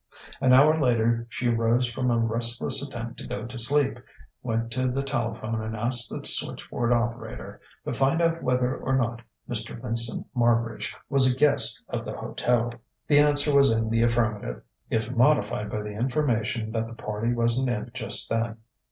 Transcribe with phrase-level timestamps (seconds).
[0.41, 3.99] An hour later she rose from a restless attempt to go to sleep,
[4.41, 9.21] went to the telephone and asked the switchboard operator to find out whether or not
[9.47, 9.79] Mr.
[9.79, 12.71] Vincent Marbridge was a guest of the hotel.
[13.05, 17.69] The answer was in the affirmative, if modified by the information that the party wasn't
[17.69, 18.57] in just then.